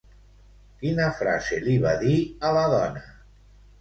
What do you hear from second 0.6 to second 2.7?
Quina frase li va dir a la